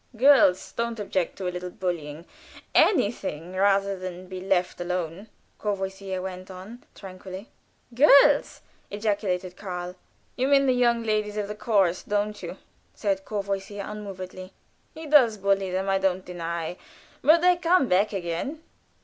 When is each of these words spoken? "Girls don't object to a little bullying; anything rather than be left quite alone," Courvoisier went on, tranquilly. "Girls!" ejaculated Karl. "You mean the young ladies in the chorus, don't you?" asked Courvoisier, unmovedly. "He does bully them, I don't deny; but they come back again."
"Girls 0.17 0.71
don't 0.71 0.99
object 0.99 1.37
to 1.37 1.47
a 1.47 1.51
little 1.53 1.69
bullying; 1.69 2.25
anything 2.73 3.53
rather 3.55 3.95
than 3.95 4.25
be 4.25 4.41
left 4.41 4.77
quite 4.77 4.85
alone," 4.87 5.27
Courvoisier 5.59 6.23
went 6.23 6.49
on, 6.49 6.83
tranquilly. 6.95 7.49
"Girls!" 7.93 8.61
ejaculated 8.89 9.55
Karl. 9.55 9.93
"You 10.35 10.47
mean 10.47 10.65
the 10.65 10.73
young 10.73 11.03
ladies 11.03 11.37
in 11.37 11.45
the 11.45 11.53
chorus, 11.53 12.01
don't 12.01 12.41
you?" 12.41 12.57
asked 12.99 13.25
Courvoisier, 13.25 13.83
unmovedly. 13.85 14.53
"He 14.95 15.05
does 15.05 15.37
bully 15.37 15.69
them, 15.69 15.87
I 15.87 15.99
don't 15.99 16.25
deny; 16.25 16.77
but 17.21 17.41
they 17.41 17.57
come 17.57 17.87
back 17.87 18.11
again." 18.11 18.63